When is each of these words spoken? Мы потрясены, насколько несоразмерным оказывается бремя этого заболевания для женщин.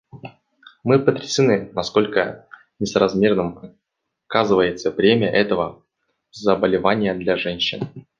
Мы 0.83 0.97
потрясены, 0.97 1.71
насколько 1.75 2.47
несоразмерным 2.79 3.77
оказывается 4.27 4.89
бремя 4.91 5.29
этого 5.29 5.85
заболевания 6.31 7.13
для 7.13 7.37
женщин. 7.37 7.81